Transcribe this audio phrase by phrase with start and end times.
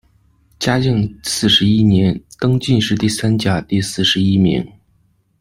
[0.59, 4.67] 嘉靖四十一年，登进士第三甲第四十一名。